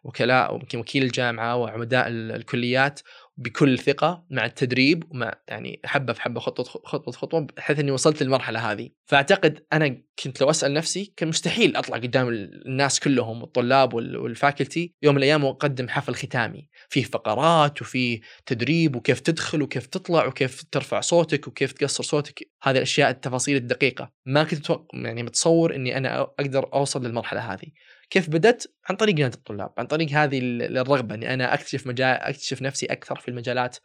[0.04, 3.00] الوكلاء وكيل الجامعة وعمداء الكليات
[3.38, 8.22] بكل ثقة مع التدريب ومع يعني حبة في حبة خطوة خطوة خطوة بحيث إني وصلت
[8.22, 8.90] للمرحلة هذه.
[9.06, 15.14] فأعتقد أنا كنت لو أسأل نفسي كان مستحيل أطلع قدام الناس كلهم الطلاب والفاكولتي يوم
[15.14, 16.68] من الأيام واقدم حفل ختامي.
[16.88, 22.50] فيه فقرات وفيه تدريب وكيف تدخل وكيف تطلع وكيف ترفع صوتك وكيف تقصر صوتك.
[22.62, 24.12] هذه الأشياء التفاصيل الدقيقة.
[24.26, 27.68] ما كنت يعني متصور إني أنا أقدر أوصل للمرحلة هذه.
[28.10, 32.62] كيف بدأت؟ عن طريق نادي الطلاب، عن طريق هذه الرغبة إني أنا أكتشف مجال أكتشف
[32.62, 33.76] نفسي أكثر في المجالات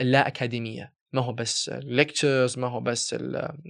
[0.00, 3.14] اللا أكاديمية، ما هو بس ال lectures ما هو بس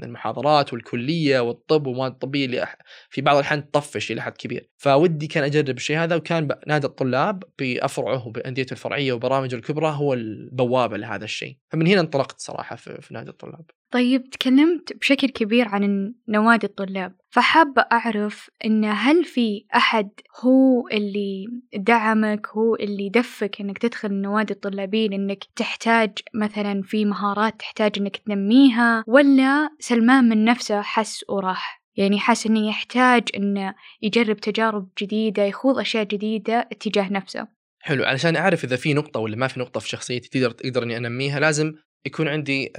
[0.03, 2.67] المحاضرات والكلية والطب والمواد الطبية اللي
[3.11, 4.71] في بعض الأحيان تطفش إلى حد كبير.
[4.77, 10.97] فودي كان أجرب الشيء هذا وكان نادي الطلاب بأفرعه وبانديته الفرعية وبرامجه الكبرى هو البوابة
[10.97, 11.57] لهذا الشيء.
[11.69, 13.65] فمن هنا انطلقت صراحة في نادي الطلاب.
[13.95, 21.47] طيب تكلمت بشكل كبير عن نوادي الطلاب فحابة أعرف إن هل في أحد هو اللي
[21.75, 28.17] دعمك هو اللي دفك إنك تدخل النوادي الطلابية لأنك تحتاج مثلا في مهارات تحتاج إنك
[28.17, 35.43] تنميها ولا سلمان من نفسه حس وراح؟ يعني حاس إنه يحتاج إنه يجرب تجارب جديدة
[35.43, 37.47] يخوض أشياء جديدة اتجاه نفسه.
[37.81, 40.97] حلو علشان أعرف إذا في نقطة ولا ما في نقطة في شخصيتي تقدر تقدر إني
[40.97, 41.73] أنميها لازم
[42.07, 42.73] يكون عندي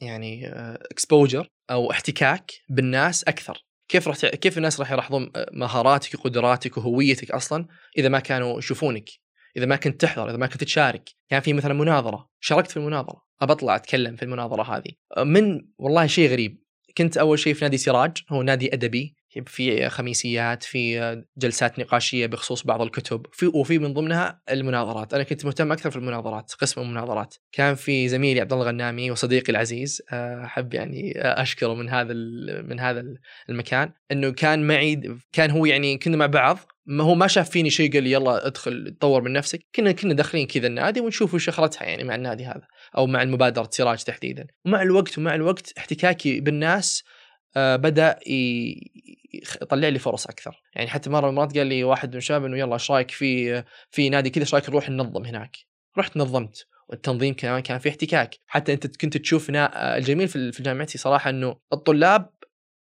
[0.00, 0.46] يعني
[0.90, 3.66] اكسبوجر أو احتكاك بالناس أكثر.
[3.88, 7.66] كيف راح كيف الناس راح يلاحظون مهاراتك وقدراتك وهويتك أصلا
[7.98, 9.10] إذا ما كانوا يشوفونك
[9.56, 13.22] إذا ما كنت تحضر إذا ما كنت تشارك؟ كان في مثلا مناظرة شاركت في المناظرة
[13.40, 14.92] ابى اطلع أتكلم في المناظرة هذه.
[15.24, 16.62] من والله شيء غريب
[16.98, 19.15] كنت أول شيء في نادي سراج هو نادي أدبي.
[19.46, 25.14] في خميسيات في جلسات نقاشية بخصوص بعض الكتب في وفي من ضمنها المناظرات.
[25.14, 27.34] أنا كنت مهتم أكثر في المناظرات قسم المناظرات.
[27.52, 32.14] كان في زميلي عبد الله الغنامي وصديقي العزيز أحب يعني أشكره من هذا
[32.62, 33.04] من هذا
[33.48, 33.92] المكان.
[34.12, 37.92] إنه كان معي كان هو يعني كنا مع بعض ما هو ما شاف فيني شيء
[37.92, 39.60] قال لي يلا ادخل طور من نفسك.
[39.74, 42.62] كنا كنا داخلين كذا النادي ونشوف وش أخرتها يعني مع النادي هذا
[42.96, 44.46] أو مع المبادرة سراج تحديدا.
[44.66, 47.15] ومع الوقت ومع الوقت احتكاكي بالناس آه،
[47.56, 48.18] بدأ
[49.62, 50.62] يطلع لي فرص أكثر.
[50.74, 53.62] يعني حتى مرة من المرات قال لي واحد من الشباب إنه يلا إيش رايك في
[53.90, 55.56] في نادي كذا إيش رايك نروح ننظم هناك.
[55.98, 58.34] رحت نظمت والتنظيم كمان كان في احتكاك.
[58.46, 62.30] حتى أنت كنت تشوف الجميل في جامعتي صراحة إنه الطلاب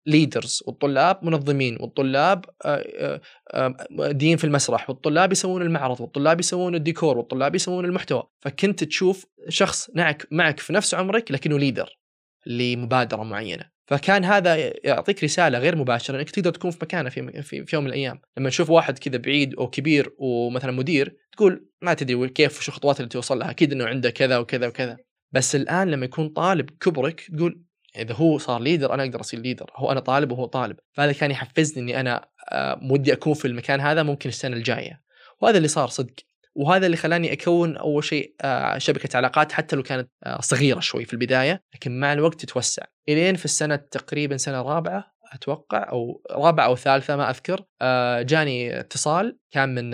[0.06, 3.76] leaders والطلاب منظمين والطلاب آه، آه،
[4.10, 8.22] دين في المسرح والطلاب يسوون المعرض والطلاب يسوون الديكور والطلاب يسوون المحتوى.
[8.40, 11.98] فكنت تشوف شخص معك معك في نفس عمرك لكنه leader
[12.46, 13.71] لمبادرة معينة.
[13.86, 17.84] فكان هذا يعطيك رسالة غير مباشرة إنك تقدر تكون في مكانه في, في, في يوم
[17.84, 18.20] من الأيام.
[18.38, 23.00] لما تشوف واحد كذا بعيد أو كبير ومثلا مدير تقول ما تدري كيف وش الخطوات
[23.00, 24.96] اللي توصل لها أكيد إنه عنده كذا وكذا وكذا.
[25.32, 27.62] بس الآن لما يكون طالب كبرك تقول
[27.96, 30.76] إذا هو صار leader أنا أقدر أصير leader هو أنا طالب وهو طالب.
[30.92, 35.02] فهذا كان يحفزني إني أنا آه، ودي أكون في المكان هذا ممكن السنة الجاية.
[35.40, 36.14] وهذا اللي صار صدق.
[36.54, 41.04] وهذا اللي خلاني أكون أول شيء آه، شبكة علاقات حتى لو كانت آه، صغيرة شوي
[41.04, 42.82] في البداية لكن مع الوقت تتوسع.
[43.08, 48.80] إلين في السنة تقريبا سنة رابعة أتوقع أو رابعة أو ثالثة ما أذكر آه، جاني
[48.80, 49.90] اتصال كان من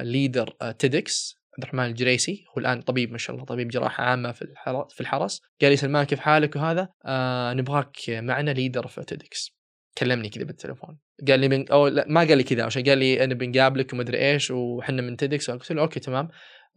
[0.00, 2.44] leader TEDx عبد الرحمن الجريسي.
[2.50, 4.54] هو الآن طبيب ما شاء الله طبيب جراحة عامة في
[4.90, 5.40] في الحرس.
[5.60, 6.88] قال لي سلمان كيف حالك وهذا؟
[7.54, 9.53] نبغاك معنا leader في TEDx.
[9.98, 10.98] كلمني كذا بالتليفون.
[11.28, 14.18] قال لي من أو لا ما قال لي كذا عشان قال لي أنا بنقابلك ومدري
[14.18, 16.28] إيش وحنا من TEDx قلت له okay تمام.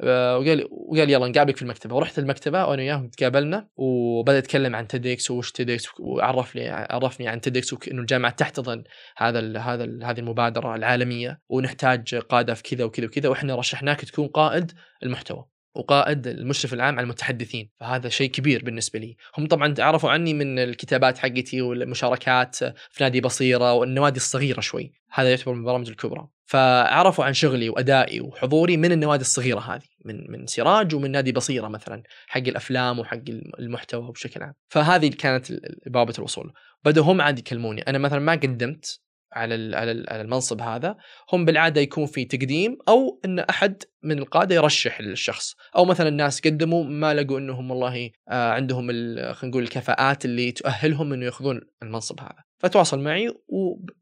[0.02, 1.96] آه، وقال لي وقال يلا نقابلك في المكتبة.
[1.96, 7.74] ورحت المكتبة وأنا وياه تقابلنا وبدا يتكلم عن TEDx وش TEDx وعرفني عرفني عن TEDx
[7.74, 8.84] وانه الجامعة تحتضن
[9.18, 13.30] هذا ال هذا ال هذه المبادرة العالمية ونحتاج قادة في كذا وكذا وكذا.
[13.30, 14.72] وإحنا رشحناك تكون قائد
[15.04, 15.46] المحتوى.
[15.78, 19.18] وقائد المشرف العام على المتحدثين فهذا شيء كبير بالنسبة لي.
[19.38, 22.56] هم طبعا عرفوا عني من الكتابات حقتي والمشاركات
[22.92, 24.94] في نادي بصيرة والنوادي الصغيرة شوي.
[25.12, 26.28] هذا يعتبر من البرامج الكبرى.
[26.46, 31.68] فعرفوا عن شغلي وأدائي وحضوري من النوادي الصغيرة هذه من من سراج ومن نادي بصيرة
[31.68, 33.24] مثلا حق الأفلام وحق
[33.60, 34.54] المحتوى بشكل عام.
[34.70, 35.54] فهذه كانت
[35.88, 36.54] بوابة الوصول.
[36.86, 37.82] بدأوا هم عاد يكلموني.
[37.82, 39.00] أنا مثلا ما قدمت
[39.34, 39.76] على
[40.08, 40.98] على المنصب هذا
[41.34, 45.56] هم بالعادة يكون في تقديم أو إن أحد من القادة يرشح للشخص.
[45.76, 51.14] أو مثلا الناس قدموا ما لقوا إنهم والله آه، عندهم خلينا نقول الكفاءات اللي تؤهلهم
[51.14, 52.48] إنه ياخذون المنصب هذا.
[52.60, 53.34] فتواصل معي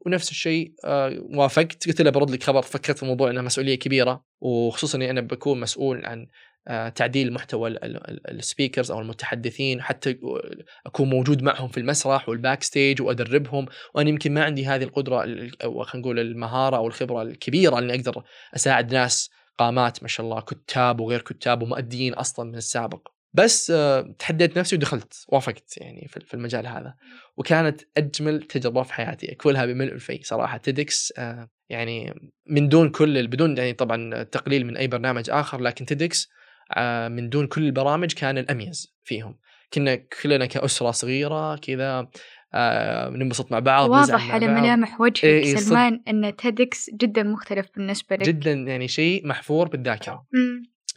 [0.06, 1.86] ونفس الشيء آه، وافقت.
[1.86, 5.60] قلت له برد لك خبر فكرت في الموضوع إنها مسؤولية كبيرة وخصوصا إني أنا بكون
[5.60, 6.26] مسؤول عن
[6.94, 7.78] تعديل محتوى
[8.28, 10.18] ال speakers أو المتحدثين حتى
[10.86, 13.66] أكون موجود معهم في المسرح وال backstage وأدربهم.
[13.94, 18.22] وأنا يمكن ما عندي هذه القدرة أو خلينا نقول المهارة أو الخبرة الكبيرة إني أقدر
[18.56, 23.08] أساعد ناس قامات ما شاء الله كتاب وغير كتاب ومؤديين أصلا من السابق.
[23.34, 26.94] بس آه، تحديت نفسي ودخلت وافقت يعني في المجال هذا.
[27.36, 29.32] وكانت أجمل تجربة في حياتي.
[29.32, 30.56] أقولها بملء الفي صراحة.
[30.56, 32.14] TEDx آه، يعني
[32.46, 36.36] من دون كل بدون يعني طبعا تقليل من أي برنامج آخر لكن TEDx آه،
[37.08, 39.38] من دون كل البرامج كان الأميز فيهم.
[39.72, 42.08] كنا كلنا كأسرة صغيرة كذا
[42.54, 47.66] آه ننبسط مع بعض واضح على ملامح وجهك إيه, إيه سلمان إن TEDx جدا مختلف
[47.76, 48.22] بالنسبة لك.
[48.28, 50.26] جدا يعني شيء محفور بالذاكرة.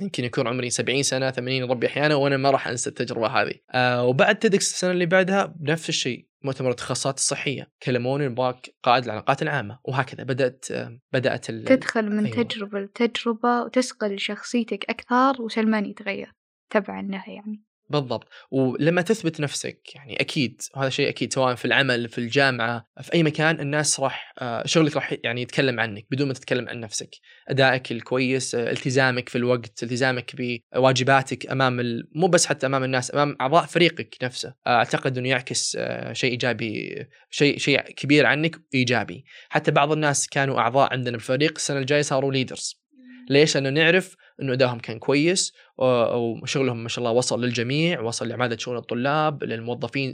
[0.02, 3.54] يمكن يكون عمري 70 سنة 80 ربي أحياني وأنا ما راح أنسى التجربة هذه.
[3.72, 9.42] آه وبعد TEDx السنة اللي بعدها بنفس الشيء مؤتمر التخصصات الصحية كلموني نبغاك قائد العلاقات
[9.42, 10.24] العامة وهكذا.
[10.24, 10.66] بدأت
[11.14, 12.44] بدأت تدخل من أيوة.
[12.44, 16.34] تجربة لتجربة وتسقل شخصيتك أكثر وسلمان يتغير
[16.70, 17.69] تبعا لها يعني.
[17.90, 18.28] بالضبط.
[18.52, 23.24] ولما تثبت نفسك يعني أكيد وهذا شيء أكيد سواء في العمل في الجامعة في أي
[23.24, 27.10] مكان الناس راح آه، شغلك راح يعني يتكلم عنك بدون ما تتكلم عن نفسك.
[27.48, 32.10] أدائك الكويس آه، التزامك في الوقت التزامك بواجباتك أمام ال...
[32.16, 34.54] مو بس حتى أمام الناس أمام أعضاء فريقك نفسه.
[34.68, 35.78] آه، أعتقد إنه يعكس
[36.12, 39.26] شيء إيجابي شيء شيء كبير عنك إيجابي.
[39.50, 42.80] حتى بعض الناس كانوا أعضاء عندنا بالفريق السنة الجاية صاروا ليدرز
[43.30, 48.58] ليش؟ لأنه نعرف إنه ادائهم كان كويس وشغلهم ما شاء الله وصل للجميع وصل لعماده
[48.58, 50.14] شؤون الطلاب للموظفين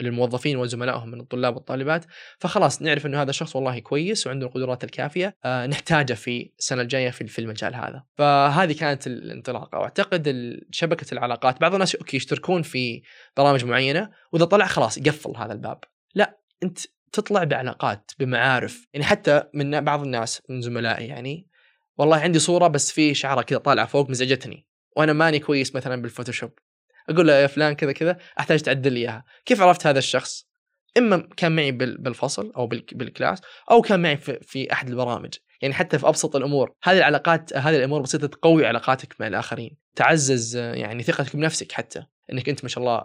[0.00, 2.04] للموظفين وزملائهم من الطلاب والطالبات.
[2.38, 7.10] فخلاص نعرف إنه هذا الشخص والله كويس وعنده القدرات الكافية آه، نحتاجه في السنة الجاية
[7.10, 8.04] في المجال هذا.
[8.18, 9.78] فهذه كانت الانطلاقة.
[9.78, 13.02] وأعتقد شبكة العلاقات بعض الناس أوكي يشتركون في
[13.36, 15.78] برامج معينة وإذا طلع خلاص يقفل هذا الباب.
[16.14, 16.78] لا أنت
[17.12, 18.86] تطلع بعلاقات بمعارف.
[18.92, 21.49] يعني حتى من بعض الناس من زملائي يعني
[21.98, 26.10] والله عندي صورة بس في شعره كذا طالعة فوق مزعجتني وأنا ماني كويس مثلا بال
[26.10, 26.50] Photoshop.
[27.08, 29.24] أقول له يا فلان كذا كذا أحتاج تعدل لي إياها.
[29.44, 30.50] كيف عرفت هذا الشخص؟
[30.98, 35.34] إما كان معي بالفصل أو بال class أو كان معي في, أحد البرامج.
[35.62, 36.74] يعني حتى في أبسط الأمور.
[36.82, 39.76] هذه العلاقات هذه الأمور البسيطه تقوي علاقاتك مع الآخرين.
[39.96, 42.02] تعزز يعني ثقتك بنفسك حتى.
[42.32, 43.04] إنك أنت ما شاء الله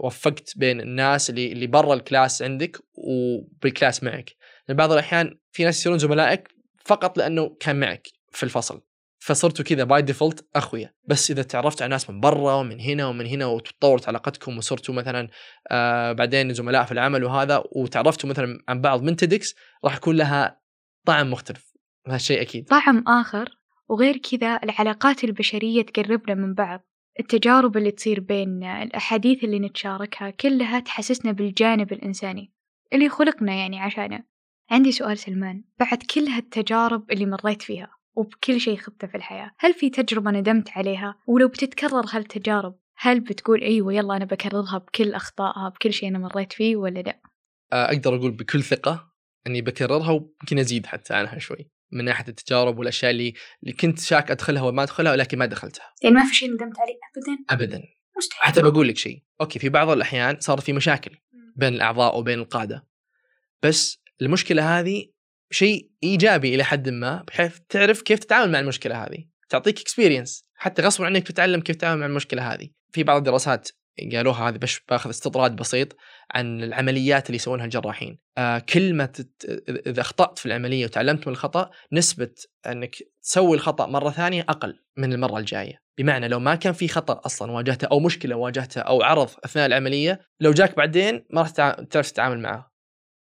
[0.00, 4.30] وفقت بين الناس اللي اللي برا ال class عندك وبال class معك.
[4.68, 6.48] لأن بعض الأحيان في ناس يصيرون زملائك
[6.84, 8.08] فقط لأنه كان معك.
[8.34, 8.82] في الفصل.
[9.18, 10.94] فصرتوا كذا by default أخويا.
[11.08, 15.28] بس إذا تعرفت على ناس من برا ومن هنا ومن هنا وتطورت علاقتكم وصرتوا مثلا
[15.70, 20.60] آه بعدين زملاء في العمل وهذا وتعرفتوا مثلا عن بعض من TEDx راح يكون لها
[21.06, 21.74] طعم مختلف.
[22.06, 22.64] هذا الشيء أكيد.
[22.68, 26.80] طعم آخر وغير كذا العلاقات البشرية تقربنا من بعض.
[27.20, 32.52] التجارب اللي تصير بيننا الأحاديث اللي نتشاركها كلها تحسسنا بالجانب الإنساني
[32.92, 34.24] اللي خلقنا يعني عشانه.
[34.70, 35.64] عندي سؤال سلمان.
[35.80, 40.70] بعد كل هالتجارب اللي مريت فيها وبكل شيء خذته في الحياة هل في تجربة ندمت
[40.70, 46.18] عليها ولو بتتكرر هالتجارب هل بتقول أيوة يلا أنا بكررها بكل أخطائها بكل شيء أنا
[46.18, 47.20] مريت فيه ولا لأ
[47.72, 49.14] أقدر أقول بكل ثقة
[49.46, 54.30] أني بكررها ويمكن أزيد حتى عنها شوي من ناحية التجارب والأشياء اللي اللي كنت شاك
[54.30, 55.94] أدخلها وما أدخلها ولكن ما دخلتها.
[56.02, 57.82] يعني ما في شيء ندمت عليه ابدا؟ ابدا.
[58.16, 58.42] مستحيل.
[58.42, 61.16] حتى بقول لك شيء، okay في بعض الأحيان صار في مشاكل
[61.56, 62.86] بين الأعضاء وبين القادة.
[63.62, 65.13] بس المشكلة هذه
[65.54, 70.82] شيء إيجابي إلى حد ما بحيث تعرف كيف تتعامل مع المشكلة هذه، تعطيك experience حتى
[70.82, 72.68] غصبا عنك تتعلم كيف تتعامل مع المشكلة هذه.
[72.92, 73.68] في بعض الدراسات
[74.12, 75.96] قالوها هذه بس باخذ استطراد بسيط
[76.30, 78.18] عن العمليات اللي يسوونها الجراحين.
[78.38, 79.62] آه كل ما تت...
[79.86, 82.30] إذا أخطأت في العملية وتعلمت من الخطأ نسبة
[82.66, 85.78] أنك تسوي الخطأ مرة ثانية أقل من المرة الجاية.
[85.98, 90.20] بمعنى لو ما كان في خطأ أصلا واجهته أو مشكلة واجهتها أو عرض أثناء العملية
[90.40, 92.73] لو جاك بعدين ما راح تعرف تتعامل معه.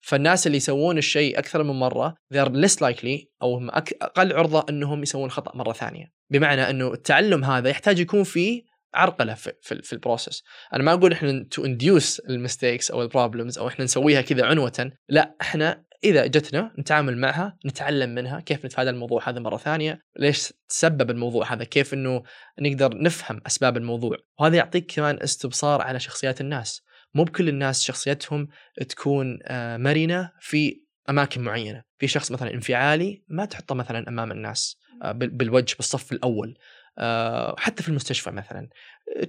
[0.03, 5.03] فالناس اللي يسوون الشيء أكثر من مرة they're less likely أو هم أقل عرضة أنهم
[5.03, 6.13] يسوون خطأ مرة ثانية.
[6.29, 8.63] بمعنى إنه التعلم هذا يحتاج يكون فيه
[8.93, 13.01] عرقلة في, في, في ال process أنا ما أقول إحنا to induce ال mistakes أو
[13.01, 14.91] ال problems أو إحنا نسويها كذا عنوة.
[15.09, 20.53] لا إحنا إذا جتنا نتعامل معها نتعلم منها كيف نتفادى الموضوع هذا مرة ثانية ليش
[20.69, 22.23] تسبب الموضوع هذا؟ كيف إنه
[22.61, 26.81] نقدر نفهم أسباب الموضوع؟ وهذا يعطيك كمان استبصار على شخصيات الناس.
[27.13, 28.47] مو بكل الناس شخصيتهم
[28.89, 31.83] تكون آه، مرنة في أماكن معينة.
[31.97, 36.57] في شخص مثلا انفعالي ما تحطه مثلا أمام الناس آه، بالوجه بالصف الأول.
[36.97, 38.69] آه، حتى في المستشفى مثلا.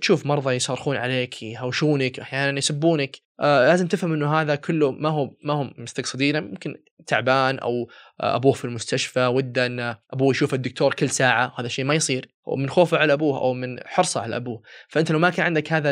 [0.00, 3.16] تشوف مرضى يصرخون عليك يهوشونك أحيانا يسبونك.
[3.40, 7.88] لازم تفهم إنه هذا كله ما هو ما هم مستقصدينه ممكن تعبان أو
[8.20, 12.34] أبوه في المستشفى وده إن أبوه يشوف الدكتور كل ساعة هذا الشيء ما يصير.
[12.46, 14.62] ومن خوفه على أبوه أو من حرصه على أبوه.
[14.88, 15.90] فأنت لو ما كان عندك هذا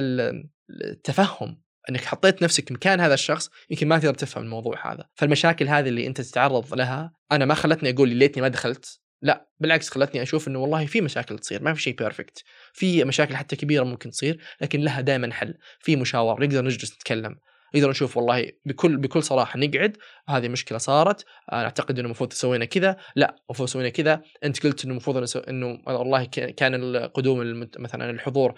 [0.70, 5.08] التفهم إنك حطيت نفسك مكان هذا الشخص يمكن ما تقدر تفهم الموضوع هذا.
[5.14, 9.00] فالمشاكل هذه اللي أنت تتعرض لها أنا ما خلتني أقول ليتني ما دخلت.
[9.22, 13.36] لا بالعكس خلتني أشوف إنه والله في مشاكل تصير ما في شيء بيرفكت في مشاكل
[13.36, 15.54] حتى كبيرة ممكن تصير لكن لها دائما حل.
[15.80, 17.36] في مشاور نقدر نجلس نتكلم.
[17.74, 19.96] نقدر نشوف والله بكل بكل صراحة نقعد
[20.28, 22.96] هذه مشكلة صارت أنا أعتقد إنه المفروض سوينا كذا.
[23.16, 24.22] لا المفروض سوينا كذا.
[24.44, 26.24] أنت قلت إنه المفروض إنه والله
[26.56, 28.54] كان القدوم مثلا الحضور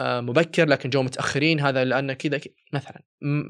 [0.00, 2.40] مبكر لكن جو متأخرين هذا لأن كذا
[2.72, 3.02] مثلا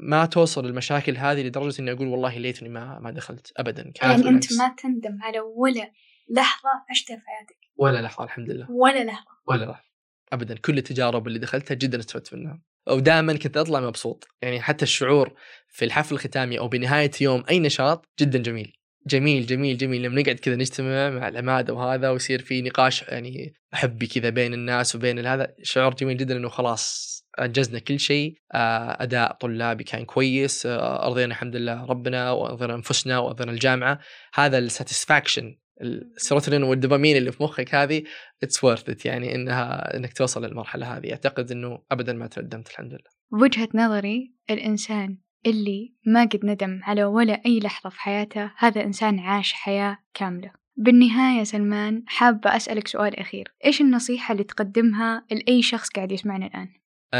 [0.03, 3.93] ما توصل المشاكل هذه لدرجة إني أقول والله ليتني ما ما دخلت ابدا.
[4.01, 5.91] يعني أنت ما تندم على ولا
[6.29, 8.71] لحظة عشتها في حياتك؟ ولا لحظة الحمد لله.
[8.71, 9.31] ولا لحظة.
[9.47, 9.85] ولا لحظة.
[10.33, 10.55] ابدا.
[10.55, 12.61] كل التجارب اللي دخلتها جدا استفدت منها.
[12.87, 14.27] ودائما كنت أطلع مبسوط.
[14.41, 15.33] يعني حتى الشعور
[15.67, 18.73] في الحفل الختامي أو بنهاية يوم أي نشاط جدا جميل.
[19.07, 20.01] جميل جميل جميل.
[20.01, 24.95] لما نقعد كذا نجتمع مع العمادة وهذا ويصير في نقاش يعني أخوي كذا بين الناس
[24.95, 28.35] وبين هذا شعور جميل جدا إنه خلاص أنجزنا كل شيء.
[28.53, 30.65] آه، أداء طلابي كان كويس.
[30.65, 33.99] آه، أرضينا الحمد لله ربنا وأرضينا أنفسنا وأرضينا الجامعة.
[34.33, 38.03] هذا ال satisfaction السيروتونين والدوبامين اللي في مخك هذه
[38.43, 41.11] it's worth يعني إنها إنك توصل للمرحلة هذه.
[41.11, 43.09] أعتقد إنه ابدا ما تندمت الحمد لله.
[43.31, 49.19] بوجهه نظري الإنسان اللي ما قد ندم على ولا أي لحظة في حياته هذا إنسان
[49.19, 50.51] عاش حياة كاملة.
[50.77, 53.53] بالنهاية سلمان حابة أسألك سؤال أخير.
[53.65, 56.67] إيش النصيحة اللي تقدمها لأي شخص قاعد يسمعنا الآن؟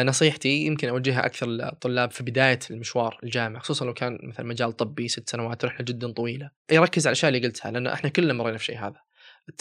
[0.04, 5.08] نصيحتي يمكن أوجهها أكثر للطلاب في بداية المشوار الجامعي خصوصا لو كان مثلا مجال طبي
[5.08, 6.50] ست سنوات رحلة جدا طويلة.
[6.72, 9.02] يركز على الأشياء اللي قلتها لأن إحنا كلنا مرينا في شيء هذا.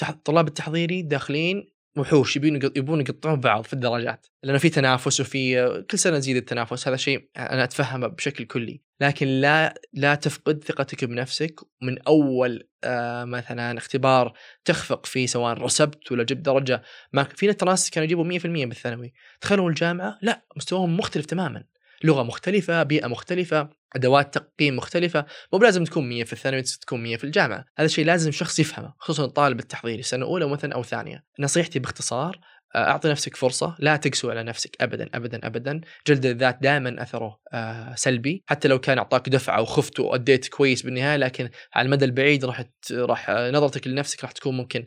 [0.09, 4.27] الطلاب التحضيري داخلين وحوش يبون يبون يقطعون بعض في الدرجات.
[4.43, 6.89] لأنه في تنافس وفي كل سنة تزيد التنافس.
[6.89, 8.83] هذا شيء أنا أتفهمه بشكل كلي.
[9.01, 11.61] لكن لا لا تفقد ثقتك بنفسك.
[11.83, 14.33] من أول آه مثلا اختبار
[14.65, 19.13] تخفق فيه سواء رسبت ولا جبت درجة ما في ناس كانوا يجيبوا 100% بالثانوي.
[19.43, 21.65] دخلوا الجامعة لا مستواهم مختلف تماما.
[22.05, 25.27] لغة مختلفة بيئة مختلفة أدوات تقييم مختلفة.
[25.53, 27.65] مو بلازم تكون 100 في الثانوي تكون 100 في الجامعة.
[27.79, 31.25] هذا الشيء لازم شخص يفهمه خصوصا الطالب التحضيري سنة أولى مثلا أو ثانية.
[31.41, 32.41] نصيحتي باختصار
[32.75, 35.81] آه، أعطي نفسك فرصة لا تقسو على نفسك ابدا ابدا ابدا.
[36.07, 38.43] جلد الذات دائما أثره آه، سلبي.
[38.47, 43.31] حتى لو كان أعطاك دفعة وخفت وأديت كويس بالنهاية لكن على المدى البعيد راح راح
[43.31, 44.87] آه، نظرتك لنفسك راح تكون ممكن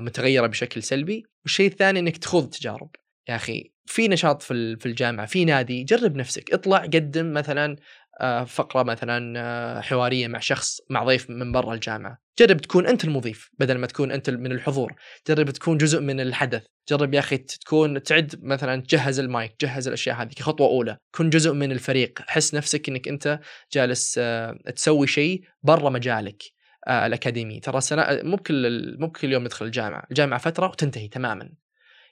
[0.00, 1.22] متغيرة بشكل سلبي.
[1.44, 2.90] والشيء الثاني إنك تخوض تجارب.
[3.28, 7.76] يا أخي في نشاط في في الجامعة في نادي جرب نفسك اطلع قدم مثلا
[8.20, 12.18] آه، فقرة مثلا آه، حوارية مع شخص مع ضيف من برا الجامعة.
[12.38, 14.94] جرب تكون أنت المضيف بدل ما تكون أنت من الحضور.
[15.28, 16.62] جرب تكون جزء من الحدث.
[16.88, 20.96] جرب يا أخي تكون تعد مثلا تجهز المايك جهز الأشياء هذه كخطوه أولى.
[21.14, 22.18] كن جزء من الفريق.
[22.26, 23.40] حس نفسك إنك أنت
[23.72, 26.42] جالس آه، تسوي شيء برا مجالك
[26.88, 27.60] الأكاديمي.
[27.60, 30.04] ترى سنة مو بكل مو بكل يوم ندخل الجامعة.
[30.10, 31.50] الجامعة فترة وتنتهي تماما.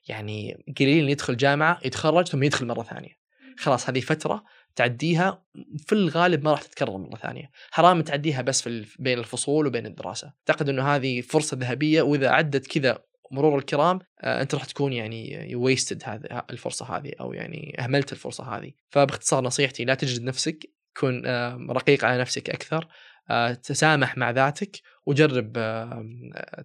[0.08, 3.26] يعني قليل يدخل جامعة يتخرج ثم يدخل مرة ثانية.
[3.58, 4.44] خلاص هذه فترة
[4.76, 5.44] تعديها
[5.86, 7.50] في الغالب ما راح تتكرر مرة ثانية.
[7.70, 10.32] حرام تعديها بس في بين الفصول وبين الدراسة.
[10.50, 12.98] أعتقد إنه هذه فرصة ذهبية وإذا عدت كذا
[13.30, 18.44] مرور الكرام آه، أنت راح تكون يعني ويستد هذه الفرصة هذه أو يعني أهملت الفرصة
[18.56, 18.72] هذه.
[18.90, 22.88] فباختصار نصيحتي لا تجلد نفسك كن آه، رقيق على نفسك أكثر
[23.30, 25.52] آه، تسامح مع ذاتك وجرب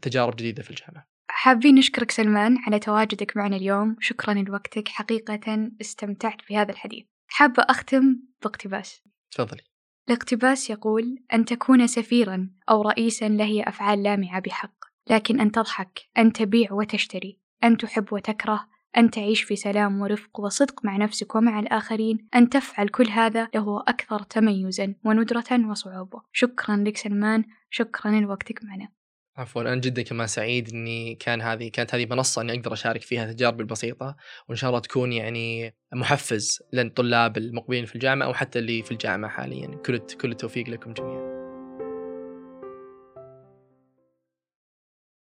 [0.01, 1.07] تجارب جديدة في الجامعة.
[1.43, 3.95] حابين نشكرك سلمان على تواجدك معنا اليوم.
[3.99, 4.87] شكرا لوقتك.
[4.87, 7.05] حقيقة استمتعت بهذا الحديث.
[7.27, 9.01] حابة أختم باقتباس.
[9.31, 9.61] تفضلي.
[10.09, 14.73] الاقتباس يقول أن تكون سفيرا أو رئيسا لهي أفعال لامعة بحق
[15.09, 20.85] لكن أن تضحك أن تبيع وتشتري أن تحب وتكره أن تعيش في سلام ورفق وصدق
[20.85, 26.21] مع نفسك ومع الآخرين أن تفعل كل هذا له أكثر تميزا وندرة وصعوبة.
[26.33, 27.43] شكرا لك سلمان.
[27.69, 29.00] شكرا لوقتك معنا.
[29.41, 33.33] عفوا أنا جدا كمان سعيد إني كان هذه كانت هذه منصة إني أقدر أشارك فيها
[33.33, 34.15] تجاربي البسيطة
[34.49, 39.31] وإن شاء الله تكون يعني محفز للطلاب المقبلين في الجامعة أو حتى اللي في الجامعة
[39.31, 39.67] حاليا.
[39.85, 41.30] كل كل التوفيق لكم جميعا.